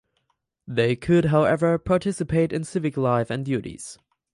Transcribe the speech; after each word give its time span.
They 0.67 0.95
could 0.95 1.25
however 1.25 1.77
participate 1.77 2.51
in 2.51 2.63
civic 2.63 2.97
life 2.97 3.29
and 3.29 3.45
duties. 3.45 3.99